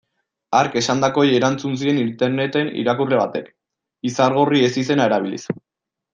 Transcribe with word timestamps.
Hark 0.59 0.77
esandakoei 0.79 1.35
erantzun 1.39 1.75
zien 1.81 1.99
interneten 2.05 2.73
irakurle 2.85 3.21
batek, 3.21 3.53
Izargorri 4.13 4.65
ezizena 4.71 5.09
erabiliz. 5.13 5.41